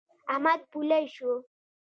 [0.33, 1.31] احمد پولۍ شو.